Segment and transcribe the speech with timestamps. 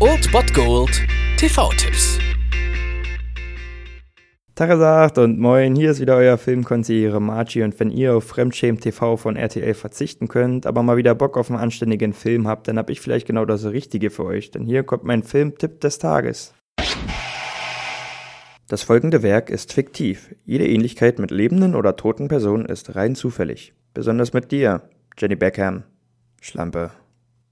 [0.00, 1.02] Old Bot Gold
[1.36, 2.18] TV-Tipps.
[4.54, 9.18] Tagesagt und moin, hier ist wieder euer Filmkonsigliere Margie und wenn ihr auf Fremdschämen TV
[9.18, 12.88] von RTL verzichten könnt, aber mal wieder Bock auf einen anständigen Film habt, dann hab
[12.88, 16.54] ich vielleicht genau das Richtige für euch, denn hier kommt mein Filmtipp des Tages.
[18.68, 20.34] Das folgende Werk ist fiktiv.
[20.46, 23.74] Jede Ähnlichkeit mit lebenden oder toten Personen ist rein zufällig.
[23.92, 25.82] Besonders mit dir, Jenny Beckham.
[26.40, 26.92] Schlampe.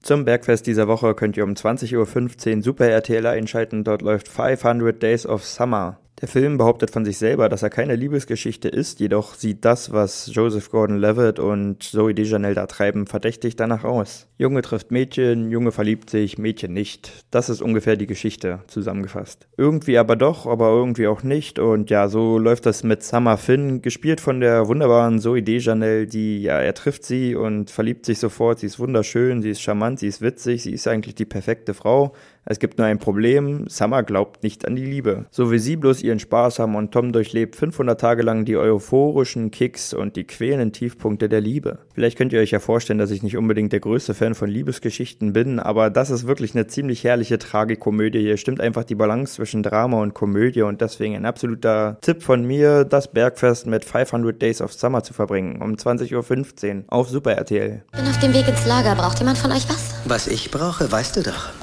[0.03, 3.85] Zum Bergfest dieser Woche könnt ihr um 20.15 Uhr Super RTL einschalten.
[3.85, 5.97] Dort läuft 500 Days of Summer.
[6.23, 10.33] Der Film behauptet von sich selber, dass er keine Liebesgeschichte ist, jedoch sieht das, was
[10.33, 14.29] Joseph Gordon-Levitt und Zoe Deschanel da treiben, verdächtig danach aus.
[14.37, 17.25] Junge trifft Mädchen, Junge verliebt sich, Mädchen nicht.
[17.29, 19.49] Das ist ungefähr die Geschichte, zusammengefasst.
[19.57, 23.81] Irgendwie aber doch, aber irgendwie auch nicht und ja, so läuft das mit Summer Finn,
[23.81, 28.59] gespielt von der wunderbaren Zoe Deschanel, die, ja, er trifft sie und verliebt sich sofort,
[28.59, 32.13] sie ist wunderschön, sie ist charmant, sie ist witzig, sie ist eigentlich die perfekte Frau.
[32.45, 35.25] Es gibt nur ein Problem, Summer glaubt nicht an die Liebe.
[35.31, 39.49] So wie sie bloß ihren Spaß haben und Tom durchlebt 500 Tage lang die euphorischen
[39.49, 41.79] Kicks und die quälenden Tiefpunkte der Liebe.
[41.93, 45.31] Vielleicht könnt ihr euch ja vorstellen, dass ich nicht unbedingt der größte Fan von Liebesgeschichten
[45.31, 48.19] bin, aber das ist wirklich eine ziemlich herrliche Tragikomödie.
[48.19, 52.45] Hier stimmt einfach die Balance zwischen Drama und Komödie und deswegen ein absoluter Tipp von
[52.45, 57.33] mir, das Bergfest mit 500 Days of Summer zu verbringen, um 20.15 Uhr auf Super
[57.33, 57.83] RTL.
[57.91, 58.95] Bin auf dem Weg ins Lager.
[58.95, 59.95] Braucht jemand von euch was?
[60.05, 61.62] Was ich brauche, weißt du doch.